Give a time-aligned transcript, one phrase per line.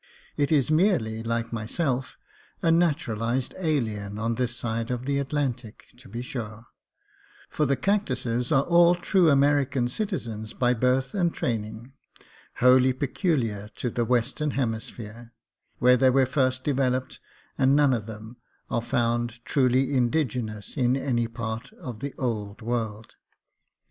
[0.35, 2.17] It is merely, like myself,
[2.63, 6.65] a natural ized alien on this side the Atlantic, to be sure;
[7.51, 11.93] for the cactuses are all true American citizens by birth and training,
[12.55, 15.33] wholly pecul iar to the western hemisphere,
[15.77, 17.19] where they were first developed,
[17.55, 18.37] and none of them
[18.71, 23.13] are found truly indigenous in any part of the old world.